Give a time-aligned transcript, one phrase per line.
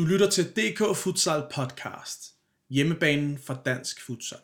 [0.00, 2.34] Du lytter til DK Futsal Podcast,
[2.70, 4.38] hjemmebanen for dansk futsal.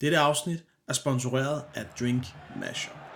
[0.00, 2.24] Dette afsnit er sponsoreret af Drink
[2.56, 3.09] Mashup.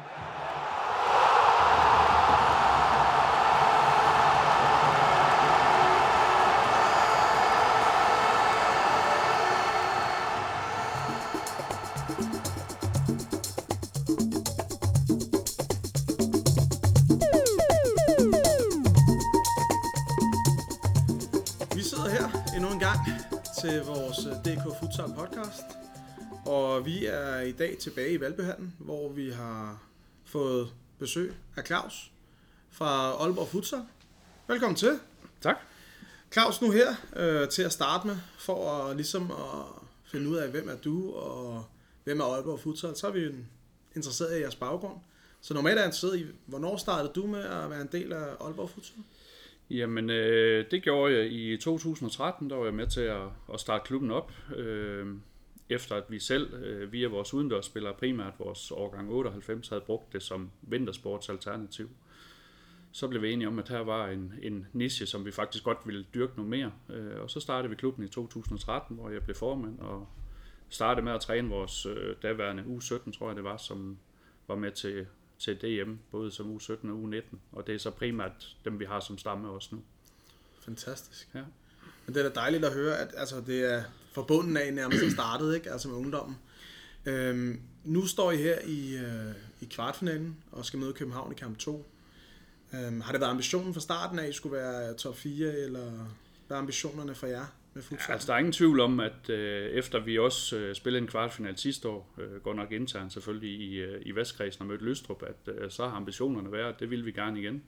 [22.04, 22.98] Sidder her endnu en gang
[23.60, 25.64] til vores øh, DK Futsal podcast.
[26.46, 29.82] Og vi er i dag tilbage i Valbehallen, hvor vi har
[30.24, 32.10] fået besøg af Claus
[32.70, 33.80] fra Aalborg Futsal.
[34.48, 34.98] Velkommen til.
[35.40, 35.56] Tak.
[36.32, 39.64] Claus nu her øh, til at starte med, for at, ligesom at
[40.04, 41.64] finde ud af, hvem er du og
[42.04, 42.96] hvem er Aalborg Futsal.
[42.96, 43.30] Så er vi
[43.96, 44.98] interesseret i jeres baggrund.
[45.40, 48.26] Så normalt er jeg interesseret i, hvornår startede du med at være en del af
[48.40, 48.96] Aalborg Futsal?
[49.70, 53.84] Jamen, øh, det gjorde jeg i 2013, der var jeg med til at, at starte
[53.86, 54.32] klubben op.
[54.56, 55.06] Øh,
[55.68, 60.22] efter at vi selv, øh, via vores udendørsspillere, primært vores årgang 98, havde brugt det
[60.22, 61.90] som vintersportsalternativ.
[62.92, 65.78] Så blev vi enige om, at her var en, en niche, som vi faktisk godt
[65.84, 66.72] ville dyrke noget mere.
[66.90, 70.08] Øh, og så startede vi klubben i 2013, hvor jeg blev formand og
[70.68, 73.98] startede med at træne vores øh, daværende U17, tror jeg det var, som
[74.48, 75.06] var med til,
[75.44, 77.36] til DM, både som U17 og U19.
[77.52, 79.82] Og det er så primært dem, vi har som stamme også nu.
[80.64, 81.28] Fantastisk.
[81.34, 81.42] Ja.
[82.06, 85.54] Men det er da dejligt at høre, at altså, det er forbundet af nærmest startet,
[85.54, 85.70] ikke?
[85.70, 86.36] altså med ungdommen.
[87.06, 91.58] Øhm, nu står I her i, øh, i kvartfinalen og skal møde København i kamp
[91.58, 91.86] 2.
[92.72, 95.90] Øhm, har det været ambitionen fra starten af, at I skulle være top 4, eller
[96.46, 98.06] hvad er ambitionerne for jer med futsal?
[98.08, 101.08] Ja, altså, der er ingen tvivl om, at øh, efter vi også øh, spillede en
[101.08, 105.22] kvartfinal sidste år, øh, går nok internt selvfølgelig i, øh, i Vestkredsen og mødte Lystrup,
[105.22, 107.62] at øh, så har ambitionerne været, at det vil vi gerne igen.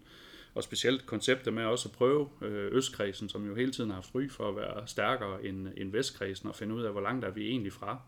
[0.55, 4.15] Og specielt konceptet med også at prøve øh, Østkredsen, som jo hele tiden har haft
[4.15, 7.31] ry for at være stærkere end, end Vestkredsen, og finde ud af, hvor langt er
[7.31, 8.01] vi egentlig fra,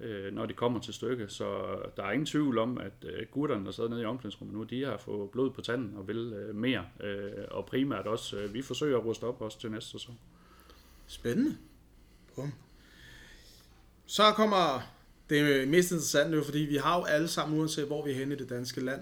[0.00, 1.32] øh, når det kommer til stykket.
[1.32, 4.62] Så der er ingen tvivl om, at øh, gutterne, der sidder nede i omklædningsrummet nu,
[4.62, 6.84] de har fået blod på tanden og vil øh, mere.
[7.00, 10.18] Øh, og primært også, øh, vi forsøger at ruste op også til næste sæson.
[11.08, 11.56] Spændende.
[12.34, 12.52] Bum.
[14.06, 14.80] Så kommer
[15.30, 18.34] det mest interessante, jo, fordi vi har jo alle sammen, uanset hvor vi er henne
[18.34, 19.00] i det danske land,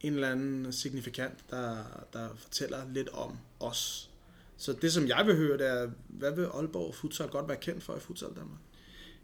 [0.00, 1.76] en eller anden signifikant, der,
[2.12, 4.10] der fortæller lidt om os.
[4.56, 7.82] Så det, som jeg vil høre, det er, hvad vil Aalborg Futsal godt være kendt
[7.82, 8.60] for i Futsal Danmark?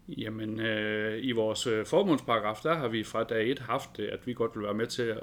[0.08, 4.26] Jamen, øh, i vores øh, formålsparagraf, der har vi fra dag et haft det, at
[4.26, 5.18] vi godt vil være med til at,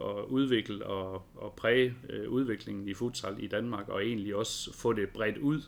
[0.00, 4.92] at udvikle og, og præge øh, udviklingen i futsal i Danmark, og egentlig også få
[4.92, 5.62] det bredt ud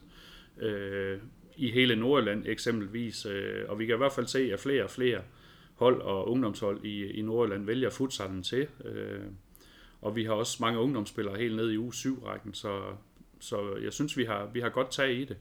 [0.60, 1.18] øh,
[1.56, 3.26] i hele Nordjylland eksempelvis.
[3.26, 5.20] Øh, og vi kan i hvert fald se, at flere og flere
[5.74, 8.66] hold og ungdomshold i, i Nordjylland vælger futsalen til.
[8.84, 9.20] Øh,
[10.00, 12.80] og vi har også mange ungdomsspillere helt ned i u 7-rækken, så,
[13.40, 15.36] så jeg synes, vi har, vi har godt tag i det.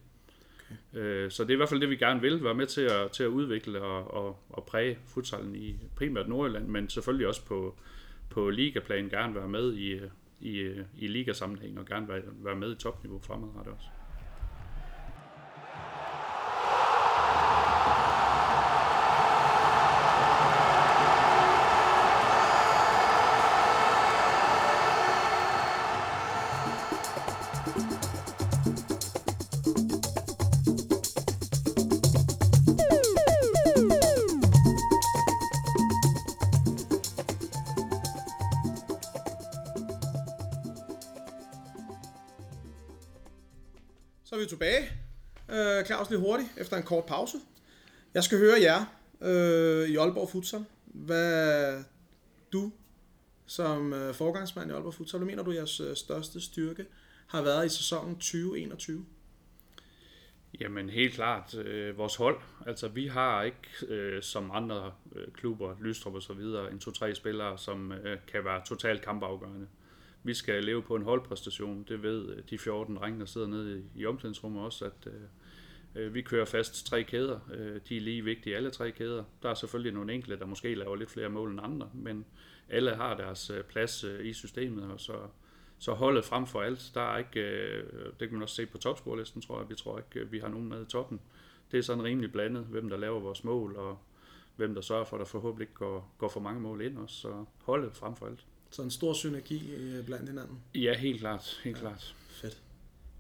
[0.94, 3.12] Øh, Så det er i hvert fald det, vi gerne vil, være med til at,
[3.12, 7.76] til at udvikle og, og, og præge futsalen i primært Nordjylland, men selvfølgelig også på,
[8.30, 10.00] på ligaplan gerne være med i,
[10.40, 13.88] i, i ligasammenhæng og gerne være, være med i topniveau fremadrettet også.
[44.48, 44.90] Er tilbage.
[45.50, 47.38] Øh, Claus lidt hurtigt, efter en kort pause.
[48.14, 48.86] Jeg skal høre jer
[49.22, 50.66] øh, i Aalborg Futsal.
[50.86, 51.84] Hvad
[52.54, 52.72] du
[53.46, 56.86] som øh, forgangsmand i Aalborg Futsal, hvad mener du, jeres øh, største styrke
[57.28, 59.06] har været i sæsonen 2021?
[60.60, 62.40] Jamen helt klart, øh, vores hold.
[62.68, 67.16] Altså vi har ikke øh, som andre øh, klubber, Lystrup og så videre, en to-tre
[67.16, 69.68] spillere, som øh, kan være totalt kampafgørende.
[70.28, 73.84] Vi skal leve på en holdpræstation, det ved øh, de 14 drenge, der sidder nede
[73.96, 75.14] i, omklædningsrummet også, at øh,
[75.96, 77.40] øh, vi kører fast tre kæder.
[77.54, 79.24] Øh, de er lige vigtige, alle tre kæder.
[79.44, 82.26] Der er selvfølgelig nogle enkelte, der måske laver lidt flere mål end andre, men
[82.70, 85.14] alle har deres øh, plads øh, i systemet, og så,
[85.80, 86.92] så holdet frem for alt.
[86.94, 87.84] Der er ikke, øh,
[88.20, 89.70] det kan man også se på topscorelisten, tror jeg.
[89.70, 91.20] Vi tror ikke, vi har nogen med i toppen.
[91.72, 94.00] Det er sådan rimelig blandet, hvem der laver vores mål, og
[94.56, 97.16] hvem der sørger for, at der forhåbentlig ikke går, går for mange mål ind også.
[97.16, 98.46] Så holdet frem for alt.
[98.70, 100.60] Så en stor synergi øh, blandt hinanden.
[100.76, 101.60] Ja, helt klart.
[101.64, 101.82] Helt ja.
[101.82, 102.16] klart.
[102.30, 102.62] Fedt.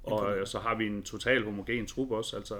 [0.03, 2.35] Og øh, så har vi en total homogen trup også.
[2.35, 2.55] Altså,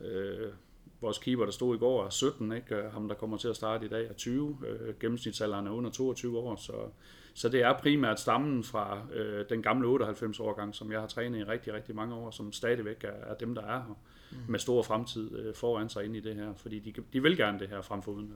[0.00, 0.52] øh,
[1.00, 2.74] vores keeper, der stod i går, er 17, ikke?
[2.74, 4.58] Øh, ham, der kommer til at starte i dag, er 20.
[4.66, 6.72] Øh, gennemsnitsalderen er under 22 år, så,
[7.34, 11.44] så det er primært stammen fra øh, den gamle 98-årgang, som jeg har trænet i
[11.44, 13.98] rigtig, rigtig mange år, som stadigvæk er, er dem, der er her,
[14.30, 14.36] mm.
[14.48, 17.58] med stor fremtid øh, foran sig ind i det her, fordi de, de vil gerne
[17.58, 18.32] det her frem for uden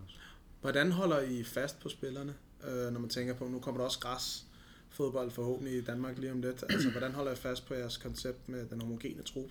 [0.63, 3.99] Hvordan holder I fast på spillerne, øh, når man tænker på, nu kommer der også
[4.01, 4.45] græs
[4.91, 6.65] fodbold forhåbentlig i Danmark lige om lidt.
[6.71, 9.51] Altså, hvordan holder I fast på jeres koncept med den homogene trup?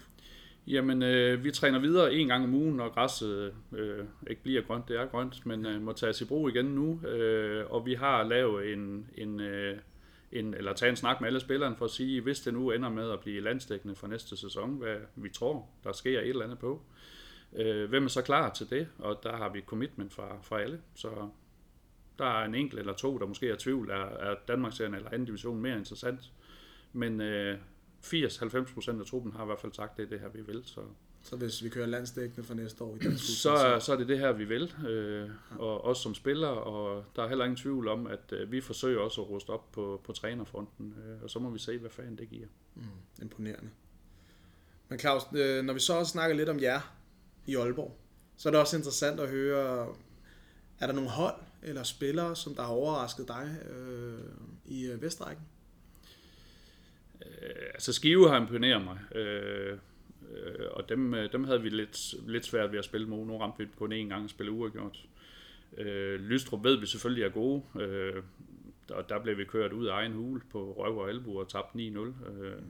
[0.68, 4.88] Jamen, øh, vi træner videre en gang om ugen, når græsset øh, ikke bliver grønt.
[4.88, 7.08] Det er grønt, men øh, må tages i brug igen nu.
[7.08, 9.78] Øh, og vi har lavet en, en, øh,
[10.32, 12.90] en, eller taget en snak med alle spillerne for at sige, hvis det nu ender
[12.90, 16.60] med at blive landstækkende for næste sæson, hvad vi tror, der sker et eller andet
[16.60, 16.72] på.
[16.72, 17.21] Øh,
[17.90, 18.88] hvem er så klar til det?
[18.98, 20.82] Og der har vi et commitment fra, fra alle.
[20.96, 21.30] Så
[22.20, 25.26] der er en enkelt eller to, der måske er tvivl, er, er Danmarksserien eller anden
[25.26, 26.32] division mere interessant.
[26.94, 27.58] Men øh,
[28.04, 30.62] 80-90% af truppen har i hvert fald sagt, det er det her, vi vil.
[30.66, 30.82] Så,
[31.22, 34.20] så hvis vi kører landsdækkende for næste år i dansk så, så er det det
[34.20, 34.74] her, vi vil.
[34.88, 38.62] Øh, og også som spiller, og der er heller ingen tvivl om, at øh, vi
[38.62, 41.90] forsøger også at ruste op på, på trænerfronten, øh, og så må vi se, hvad
[41.90, 42.48] fanden det giver.
[42.76, 42.84] Mm,
[43.22, 43.70] imponerende.
[44.90, 47.01] Men Claus, øh, når vi så også snakker lidt om jer
[47.46, 47.98] i Aalborg,
[48.38, 49.96] så er det også interessant at høre,
[50.80, 54.20] er der nogle hold eller spillere, som der har overrasket dig øh,
[54.66, 55.46] i øh, Vestrækken?
[57.26, 59.78] Øh, altså Skive har imponeret mig, øh,
[60.32, 63.26] øh, og dem, øh, dem havde vi lidt, lidt svært ved at spille mod.
[63.26, 65.06] Nu ramte vi kun én gang at spille uafgjort.
[65.78, 68.24] Øh, Lystrup ved vi selvfølgelig er gode, øh,
[68.90, 71.76] og der blev vi kørt ud af egen hul på røv og albu og tabt
[71.76, 71.80] 9-0.
[71.80, 72.62] Øh,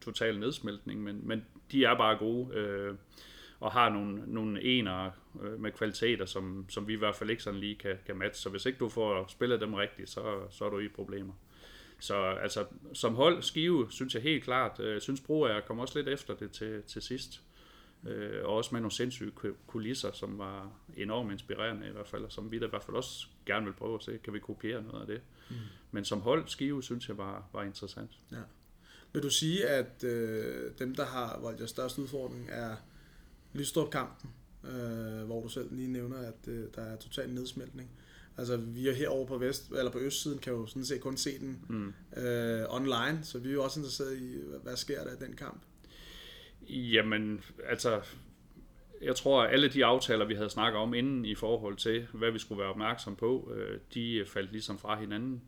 [0.00, 2.54] total nedsmeltning, men, men de er bare gode.
[2.54, 2.94] Øh,
[3.64, 5.12] og har nogle, nogle enere
[5.42, 8.42] øh, med kvaliteter, som, som vi i hvert fald ikke sådan lige kan, kan matche.
[8.42, 11.32] Så hvis ikke du får spillet dem rigtigt, så, så er du i problemer.
[11.98, 14.80] Så altså, som hold, Skive, synes jeg helt klart.
[14.80, 17.42] Øh, synes, Broager kom også lidt efter det til, til sidst.
[18.08, 19.32] Øh, og også med nogle sindssyge
[19.66, 22.96] kulisser, som var enormt inspirerende i hvert fald, og som vi da i hvert fald
[22.96, 25.20] også gerne vil prøve at se, kan vi kopiere noget af det.
[25.50, 25.56] Mm.
[25.90, 28.10] Men som hold, Skive, synes jeg var, var interessant.
[28.32, 28.42] Ja.
[29.12, 32.76] Vil du sige, at øh, dem, der har voldt største udfordring, er
[33.54, 34.30] Lystrup-kampen,
[34.64, 37.90] øh, hvor du selv lige nævner, at øh, der er total nedsmeltning.
[38.36, 41.38] Altså, vi er herovre på vest, eller på østsiden, kan jo sådan set kun se
[41.38, 42.22] den mm.
[42.22, 45.62] øh, online, så vi er jo også interesseret i, hvad sker der i den kamp?
[46.68, 48.00] Jamen, altså,
[49.02, 52.30] jeg tror, at alle de aftaler, vi havde snakket om inden i forhold til, hvad
[52.30, 55.42] vi skulle være opmærksom på, øh, de faldt ligesom fra hinanden.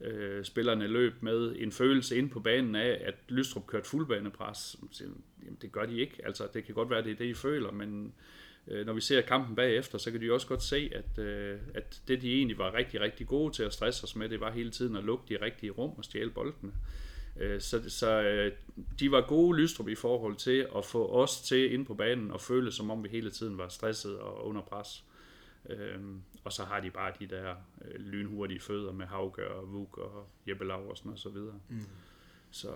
[0.00, 4.76] Øh, spillerne løb med en følelse ind på banen af, at Lystrup kørte fuldbanepres.
[5.62, 6.16] Det gør de ikke.
[6.24, 8.14] Altså, det kan godt være, det er det, I føler, men
[8.68, 12.02] øh, når vi ser kampen bagefter, så kan de også godt se, at, øh, at
[12.08, 14.70] det, de egentlig var rigtig, rigtig gode til at stresse os med, det var hele
[14.70, 16.72] tiden at lukke de rigtige rum og stjæle boldene.
[17.36, 18.52] Øh, så så øh,
[19.00, 22.40] de var gode Lystrup i forhold til at få os til ind på banen og
[22.40, 25.04] føle, som om vi hele tiden var stresset og under pres.
[25.70, 29.98] Øhm, og så har de bare de der øh, lynhurtige fødder med Havgør og Vuk
[29.98, 31.60] og Jeppe Laversen og så videre.
[31.68, 31.80] Mm.
[32.50, 32.74] Så.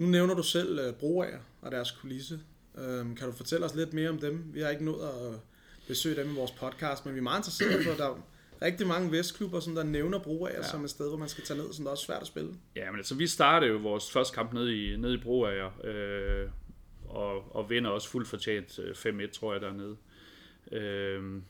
[0.00, 2.40] Nu nævner du selv øh, Broager og deres kulisse.
[2.78, 4.44] Øhm, kan du fortælle os lidt mere om dem?
[4.54, 5.40] Vi har ikke nået at
[5.88, 8.16] besøge dem i vores podcast, men vi er meget interesserede på, at der er
[8.62, 10.62] rigtig mange vestklubber, som der nævner Broager ja.
[10.62, 12.50] som et sted, hvor man skal tage ned, som det er også svært at spille.
[12.76, 16.48] Ja, men altså vi startede jo vores første kamp nede i, nede i Broager, øh,
[17.08, 19.96] og, og vinder også fuldt fortjent 5-1, øh, tror jeg, dernede.
[20.72, 21.42] Øh,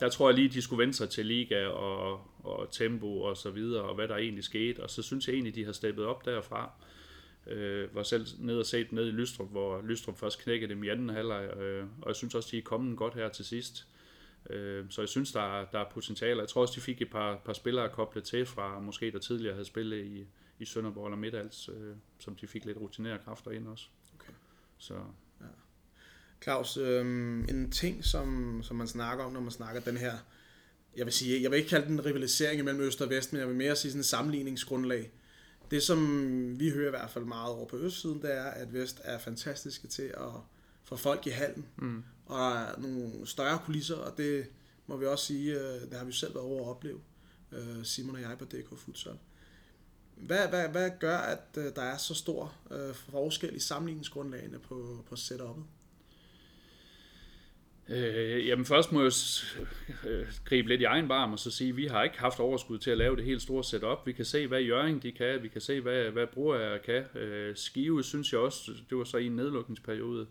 [0.00, 3.50] der tror jeg lige, de skulle vende sig til liga og, og tempo og så
[3.50, 4.80] videre, og hvad der egentlig skete.
[4.82, 6.72] Og så synes jeg egentlig, de har steppet op derfra.
[6.80, 6.93] Øh,
[7.92, 11.08] var selv ned og set ned i Lystrup, hvor Lystrup først knækkede dem i anden
[11.08, 13.86] halvleg, øh, og jeg synes også, de er kommet godt her til sidst.
[14.50, 16.40] Øh, så jeg synes, der er, der er potentiale.
[16.40, 19.54] Jeg tror også, de fik et par, par spillere koblet til fra måske der tidligere
[19.54, 20.26] havde spillet i,
[20.58, 23.84] i Sønderborg eller Midtals, øh, som de fik lidt rutinerede kræfter ind også.
[24.14, 24.32] Okay.
[24.78, 24.94] Så
[26.44, 27.06] Claus, øh,
[27.48, 30.12] en ting, som, som man snakker om, når man snakker den her,
[30.96, 33.48] jeg vil sige, jeg vil ikke kalde den rivalisering mellem Øst og Vest, men jeg
[33.48, 35.10] vil mere sige sådan en sammenligningsgrundlag.
[35.70, 39.00] Det, som vi hører i hvert fald meget over på Østsiden, det er, at Vest
[39.04, 40.30] er fantastiske til at
[40.84, 42.04] få folk i halen, mm.
[42.26, 44.46] og der er nogle større kulisser, og det
[44.86, 47.00] må vi også sige, øh, det har vi selv været over at opleve,
[47.52, 49.18] øh, Simon og jeg på DK Futsal.
[50.16, 52.54] Hvad, hvad, hvad gør, at øh, der er så stor
[52.92, 55.62] forskel i sammenligningsgrundlagene på, på setup'et?
[57.88, 59.12] Øh, jamen først må jeg
[60.06, 62.78] øh, gribe lidt i egen barm og så sige, at vi har ikke haft overskud
[62.78, 64.06] til at lave det helt store setup.
[64.06, 67.04] Vi kan se, hvad Jørgen de kan, vi kan se, hvad, hvad Broer kan.
[67.14, 70.26] Øh, Skive synes jeg også, det var så i en nedlukningsperiode.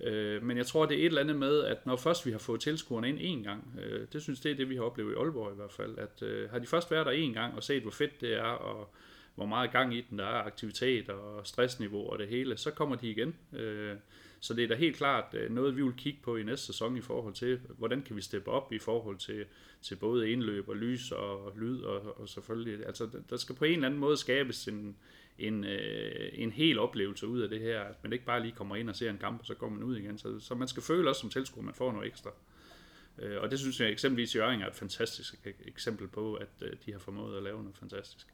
[0.00, 2.38] Øh, men jeg tror, det er et eller andet med, at når først vi har
[2.38, 5.16] fået tilskuerne ind en gang, øh, det synes det er det, vi har oplevet i
[5.16, 7.82] Aalborg i hvert fald, at øh, har de først været der en gang og set,
[7.82, 8.94] hvor fedt det er, og
[9.34, 12.96] hvor meget gang i den der er, aktivitet og stressniveau og det hele, så kommer
[12.96, 13.34] de igen.
[13.52, 13.94] Øh,
[14.40, 16.96] så det er da helt klart øh, noget, vi vil kigge på i næste sæson
[16.96, 19.44] i forhold til, hvordan kan vi steppe op i forhold til,
[19.82, 22.86] til både indløb og lys og lyd og, og selvfølgelig.
[22.86, 24.96] Altså, der skal på en eller anden måde skabes en,
[25.38, 28.76] en, øh, en hel oplevelse ud af det her, at man ikke bare lige kommer
[28.76, 30.18] ind og ser en kamp, og så går man ud igen.
[30.18, 32.30] Så, så man skal føle også som tilskuer, at man får noget ekstra.
[33.18, 35.34] Øh, og det synes jeg eksempelvis i Jørgen er et fantastisk
[35.66, 38.26] eksempel på, at øh, de har formået at lave noget fantastisk.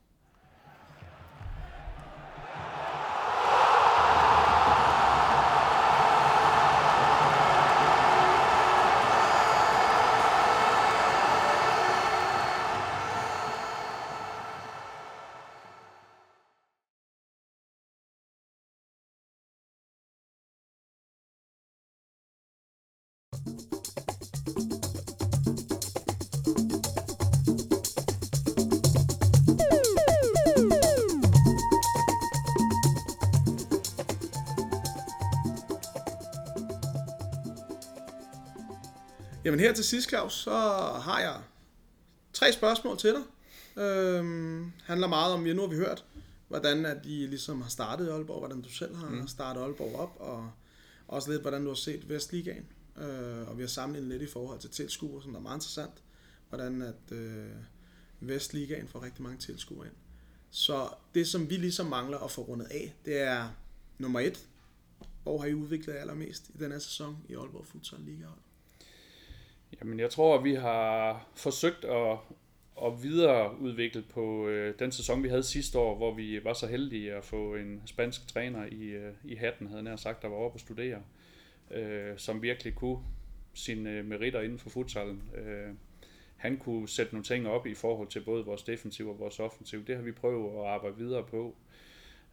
[39.53, 40.51] Jamen her til sidst, Claus, så
[41.03, 41.41] har jeg
[42.33, 43.23] tre spørgsmål til dig.
[43.85, 46.05] Øhm, handler meget om, vi nu har vi hørt,
[46.49, 49.29] hvordan at de ligesom har startet i Aalborg, hvordan du selv har mm.
[49.29, 50.51] startet Aalborg op, og
[51.09, 52.67] også lidt, hvordan du har set Vestligaen.
[52.97, 56.03] Øh, og vi har sammenlignet lidt i forhold til tilskuere, som er meget interessant,
[56.49, 57.51] hvordan at øh,
[58.21, 59.97] Vestligaen får rigtig mange tilskuere ind.
[60.51, 63.49] Så det, som vi ligesom mangler at få rundet af, det er
[63.99, 64.47] nummer et.
[65.23, 68.27] Hvor har I udviklet allermest i den her sæson i Aalborg Futsal Liga?
[69.81, 72.19] Jamen, jeg tror, at vi har forsøgt at,
[72.83, 77.15] at videreudvikle på øh, den sæson, vi havde sidste år, hvor vi var så heldige
[77.15, 80.57] at få en spansk træner i, øh, i hatten, havde jeg sagt, der var oppe
[80.57, 81.03] at studere,
[81.71, 82.99] øh, som virkelig kunne
[83.55, 85.23] sine øh, meritter inden for futsalen.
[85.35, 85.75] Øh,
[86.37, 89.87] han kunne sætte nogle ting op i forhold til både vores defensiv og vores offensiv.
[89.87, 91.57] Det har vi prøvet at arbejde videre på.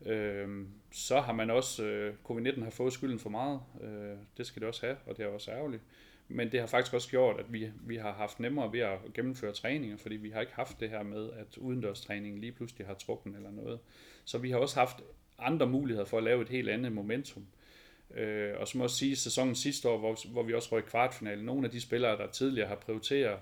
[0.06, 3.60] Øh, så har man også, øh, covid-19 har fået skylden for meget.
[3.82, 5.84] Øh, det skal det også have, og det er også ærgerligt.
[6.30, 9.54] Men det har faktisk også gjort, at vi, vi har haft nemmere ved at gennemføre
[9.54, 13.36] træninger, fordi vi har ikke haft det her med, at udendørstræningen lige pludselig har trukken
[13.36, 13.80] eller noget.
[14.26, 14.98] Så vi har også haft
[15.40, 17.46] andre muligheder for at lave et helt andet momentum.
[18.16, 21.46] Øh, og så må jeg sige, sæsonen sidste år, hvor, hvor vi også røg kvartfinalen,
[21.46, 23.40] nogle af de spillere, der tidligere har prioriteret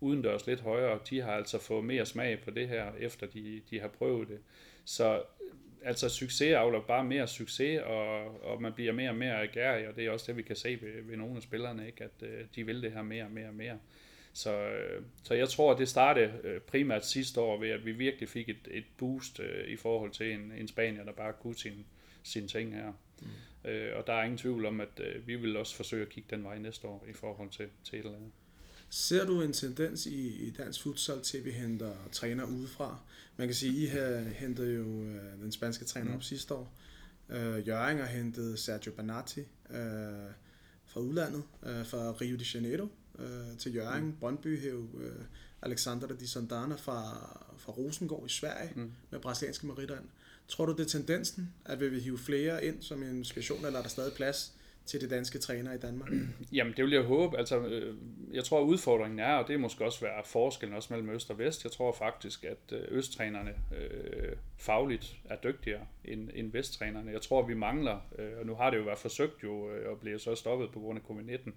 [0.00, 3.80] udendørs lidt højere, de har altså fået mere smag på det her, efter de, de
[3.80, 4.38] har prøvet det.
[4.84, 5.22] Så
[5.84, 9.96] altså succes avler bare mere succes, og, og man bliver mere og mere agerig, og
[9.96, 12.04] det er også det, vi kan se ved, ved nogle af spillerne, ikke?
[12.04, 13.78] at øh, de vil det her mere og mere og mere.
[14.32, 17.92] Så, øh, så jeg tror, at det startede øh, primært sidste år ved, at vi
[17.92, 21.56] virkelig fik et, et boost øh, i forhold til en, en Spanier, der bare kunne
[21.56, 21.84] sine
[22.22, 22.92] sin ting her.
[23.20, 23.70] Mm.
[23.70, 26.36] Øh, og der er ingen tvivl om, at øh, vi vil også forsøge at kigge
[26.36, 28.32] den vej næste år i forhold til, til et eller andet.
[28.92, 32.98] Ser du en tendens i, i dansk futsal til, at vi henter træner udefra?
[33.36, 36.16] Man kan sige, at I har hentet jo øh, den spanske træner mm.
[36.16, 36.72] op sidste år.
[37.28, 39.76] Øh, Jørgen har hentet Sergio Banati øh,
[40.86, 44.04] fra udlandet, øh, fra Rio de Janeiro øh, til Jørgen.
[44.04, 44.16] Mm.
[44.20, 45.24] Brøndby hæv øh,
[45.62, 47.02] Alexander de Sandana fra,
[47.58, 48.92] fra Rosengård i Sverige mm.
[49.10, 49.98] med brasilianske meritter
[50.48, 53.78] Tror du, det er tendensen, at vi vil hive flere ind som en inspiration, eller
[53.78, 54.52] er der stadig plads
[54.90, 56.08] til de danske træner i Danmark?
[56.52, 57.38] Jamen, det vil jeg håbe.
[57.38, 57.96] Altså, øh,
[58.32, 61.38] jeg tror, at udfordringen er, og det måske også være forskellen også mellem Øst og
[61.38, 61.64] Vest.
[61.64, 67.10] Jeg tror faktisk, at øh, Østtrænerne øh, fagligt er dygtigere end, end Vesttrænerne.
[67.10, 69.98] Jeg tror, vi mangler, øh, og nu har det jo været forsøgt jo, øh, og
[70.00, 71.50] bliver så stoppet på grund af covid-19,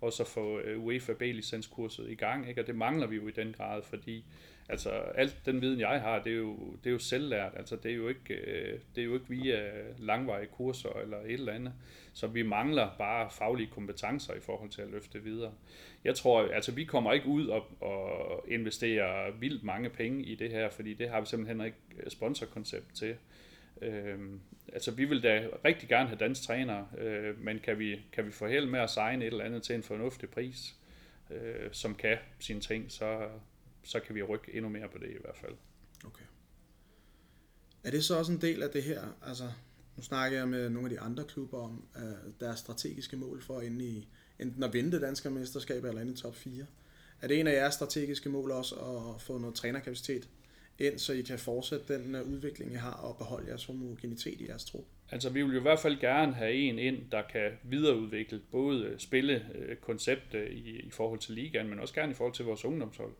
[0.00, 2.60] og så få øh, UEFA B-licenskurset i gang, ikke?
[2.60, 4.24] og det mangler vi jo i den grad, fordi
[4.70, 7.52] Altså, alt den viden, jeg har, det er jo, det er jo selvlært.
[7.56, 11.32] Altså, det er jo ikke, øh, det er jo ikke via langvarige kurser eller et
[11.32, 11.72] eller andet.
[12.12, 15.52] Så vi mangler bare faglige kompetencer i forhold til at løfte videre.
[16.04, 20.50] Jeg tror, altså, vi kommer ikke ud og, og investere vildt mange penge i det
[20.50, 23.16] her, fordi det har vi simpelthen ikke øh, sponsorkoncept til.
[23.82, 24.40] Øhm,
[24.72, 28.30] altså vi vil da rigtig gerne have dansk træner, øh, men kan vi, kan vi
[28.30, 30.74] få held med at signe et eller andet til en fornuftig pris,
[31.30, 33.28] øh, som kan sine ting, så,
[33.84, 35.54] så kan vi rykke endnu mere på det i hvert fald.
[36.04, 36.24] Okay.
[37.84, 39.44] Er det så også en del af det her, altså
[39.96, 43.60] nu snakker jeg med nogle af de andre klubber om øh, deres strategiske mål for
[43.60, 44.08] inde i,
[44.40, 46.64] enten at vinde det danske mesterskab eller ind i top 4.
[47.22, 50.28] Er det en af jeres strategiske mål også at få noget trænerkapacitet
[50.78, 54.48] ind, så I kan fortsætte den øh, udvikling, I har, og beholde jeres homogenitet i
[54.48, 54.84] jeres trup?
[55.10, 58.84] Altså, vi vil jo i hvert fald gerne have en ind, der kan videreudvikle både
[58.84, 62.64] øh, spillekoncept øh, i, i forhold til ligaen, men også gerne i forhold til vores
[62.64, 63.12] ungdomshold.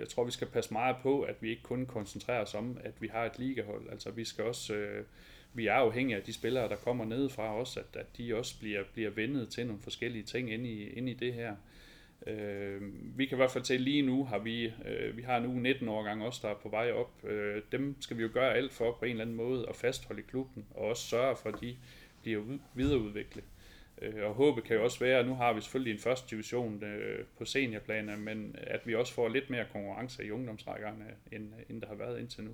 [0.00, 2.92] Jeg tror, vi skal passe meget på, at vi ikke kun koncentrerer os om, at
[3.00, 3.90] vi har et ligahold.
[3.90, 4.74] Altså, vi skal også...
[4.74, 5.04] Øh,
[5.54, 8.58] vi er afhængige af de spillere, der kommer ned fra os, at, at de også
[8.58, 11.56] bliver, bliver vendet til nogle forskellige ting ind i, ind i det her.
[12.26, 12.80] Øh,
[13.18, 15.62] vi kan i hvert fald se lige nu, har vi, øh, vi har en uge
[15.62, 17.24] 19 årgang også, der er på vej op.
[17.24, 20.20] Øh, dem skal vi jo gøre alt for på en eller anden måde at fastholde
[20.20, 21.76] i klubben, og også sørge for, at de
[22.22, 22.42] bliver
[22.74, 23.44] videreudviklet.
[24.02, 26.84] Øh, og håbet kan jo også være, at nu har vi selvfølgelig en første division
[26.84, 31.80] øh, på seniorplaner, men at vi også får lidt mere konkurrence i ungdomsrækkerne, end, end
[31.80, 32.50] der har været indtil nu.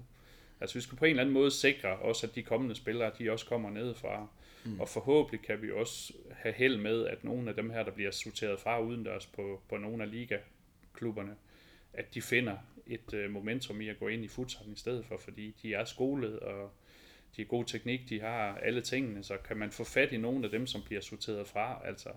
[0.61, 3.33] Altså vi skal på en eller anden måde sikre også, at de kommende spillere, de
[3.33, 4.29] også kommer ned fra.
[4.65, 4.81] Mm.
[4.81, 8.11] Og forhåbentlig kan vi også have held med, at nogle af dem her, der bliver
[8.11, 11.37] sorteret fra udendørs på, på nogle af ligaklubberne,
[11.93, 12.57] at de finder
[12.87, 15.85] et øh, momentum i at gå ind i futsal i stedet for, fordi de er
[15.85, 16.71] skolet, og
[17.37, 20.45] de har god teknik, de har alle tingene, så kan man få fat i nogle
[20.45, 21.83] af dem, som bliver sorteret fra.
[21.85, 22.09] Altså,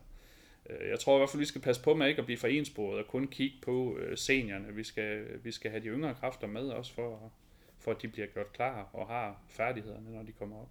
[0.69, 2.47] øh, jeg tror i hvert fald, vi skal passe på med ikke at blive for
[2.47, 4.75] ensporet og kun kigge på øh, seniorerne.
[4.75, 7.31] Vi skal, vi skal have de yngre kræfter med også for,
[7.87, 10.69] for at de bliver gjort klar og har færdighederne, når de kommer op.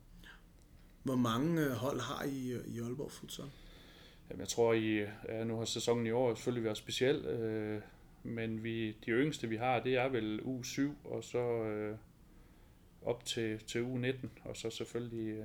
[1.02, 3.44] Hvor mange øh, hold har I øh, i Aalborg Futsal?
[4.30, 7.82] Jamen, jeg tror, I, ja, nu har sæsonen i år selvfølgelig været speciel, øh,
[8.22, 11.96] men vi, de yngste, vi har, det er vel u 7, og så øh,
[13.02, 15.44] op til, til u 19, og så selvfølgelig øh,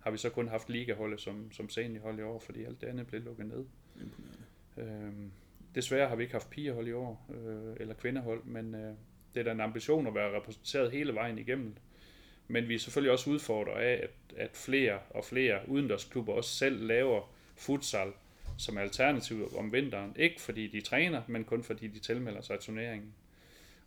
[0.00, 3.06] har vi så kun haft ligaholdet som, som seniorhold i år, fordi alt det andet
[3.06, 3.64] blev lukket ned.
[4.76, 5.12] Øh,
[5.74, 8.94] desværre har vi ikke haft pigehold i år, øh, eller kvindehold, men øh,
[9.34, 11.74] det er da en ambition at være repræsenteret hele vejen igennem.
[12.48, 16.86] Men vi er selvfølgelig også udfordret af, at, at flere og flere udendørsklubber også selv
[16.86, 18.12] laver futsal
[18.58, 20.12] som alternativ om vinteren.
[20.16, 23.14] Ikke fordi de træner, men kun fordi de tilmelder sig turneringen.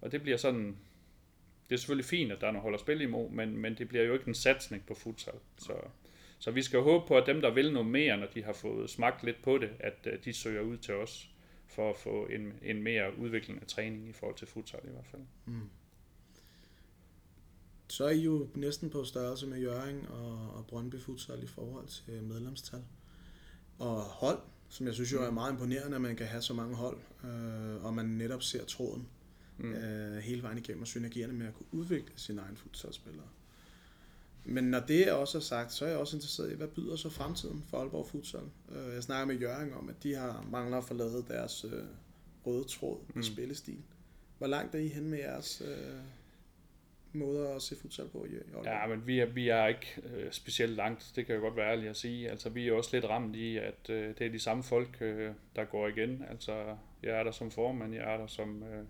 [0.02, 0.78] Og det bliver sådan...
[1.70, 4.04] Det er selvfølgelig fint, at der er nogle holder spil imod, men, men det bliver
[4.04, 5.34] jo ikke en satsning på futsal.
[5.58, 5.74] Så,
[6.40, 8.90] så vi skal håbe på, at dem, der vil noget mere, når de har fået
[8.90, 11.30] smagt lidt på det, at øh, de søger ud til os
[11.74, 15.08] for at få en, en mere udvikling af træning i forhold til futsal i hvert
[15.08, 15.22] fald.
[15.46, 15.70] Mm.
[17.88, 21.88] Så er I jo næsten på størrelse med Jøring og, og Brøndby Futsal i forhold
[21.88, 22.84] til medlemstal.
[23.80, 24.40] Og hold,
[24.70, 27.86] som jeg synes jo er meget imponerende, at man kan have så mange hold, øh,
[27.86, 29.08] og man netop ser tråden
[29.58, 29.74] mm.
[29.74, 33.28] øh, hele vejen igennem og synergierne med at kunne udvikle sine egne futsalspillere.
[34.46, 37.10] Men når det også er sagt, så er jeg også interesseret i, hvad byder så
[37.10, 38.42] fremtiden for Aalborg Futsal?
[38.72, 41.84] Øh, jeg snakker med Jørgen om, at de har mangler at forlade deres øh,
[42.46, 43.22] røde tråd mm.
[43.22, 43.80] i spillestil.
[44.38, 46.00] Hvor langt er I hen med jeres øh,
[47.14, 48.66] måder at se futsal på i Aalborg?
[48.66, 51.72] Ja, men vi er, vi er ikke øh, specielt langt, det kan jeg godt være
[51.72, 52.30] ærlig at sige.
[52.30, 55.32] Altså, vi er også lidt ramt i, at øh, det er de samme folk, øh,
[55.56, 56.26] der går igen.
[56.30, 58.86] Altså, jeg er der som formand, jeg er der som, øh,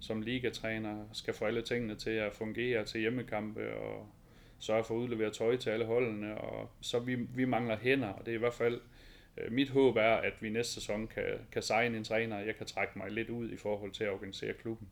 [0.00, 4.08] som ligatræner, skal få alle tingene til at fungere til hjemmekampe og
[4.60, 8.26] sørge for at udlevere tøj til alle holdene, og så vi, vi mangler hænder, og
[8.26, 8.80] det er i hvert fald
[9.36, 12.66] øh, mit håb er, at vi næste sæson kan, kan signe en træner, jeg kan
[12.66, 14.88] trække mig lidt ud i forhold til at organisere klubben,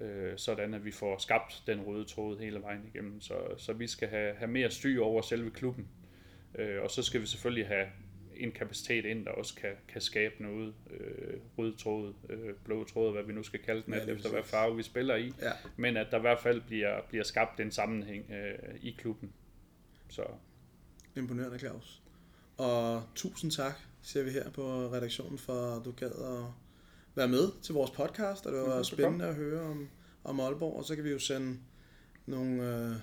[0.00, 3.86] øh, sådan at vi får skabt den røde tråd hele vejen igennem, så, så vi
[3.86, 5.88] skal have, have mere styr over selve klubben,
[6.54, 7.86] øh, og så skal vi selvfølgelig have
[8.38, 13.12] en kapacitet ind, der også kan, kan skabe noget øh, rød tråd, øh, blå tråd,
[13.12, 15.32] hvad vi nu skal kalde den, ja, efter hvad farve vi spiller i.
[15.42, 15.52] Ja.
[15.76, 19.32] Men at der i hvert fald bliver, bliver skabt en sammenhæng øh, i klubben.
[20.08, 20.22] Så.
[21.16, 22.02] Imponerende, Claus.
[22.56, 26.44] Og tusind tak, siger vi her på redaktionen, for at du gad at
[27.14, 29.88] være med til vores podcast, og det var spændende at høre om,
[30.24, 31.58] om Aalborg, og så kan vi jo sende
[32.26, 32.96] nogle øh,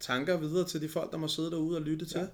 [0.00, 2.20] tanker videre til de folk, der må sidde derude og lytte ja.
[2.20, 2.28] til.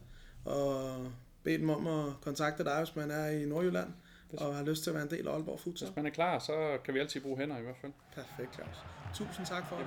[0.45, 1.13] Og
[1.45, 3.89] bedt dem om at kontakte dig, hvis man er i Nordjylland
[4.37, 5.89] og har lyst til at være en del af Aalborg Futsal.
[5.89, 7.93] Hvis man er klar, så kan vi altid bruge hænder i hvert fald.
[8.15, 8.77] Perfekt, Claus.
[9.15, 9.87] Tusind tak for det.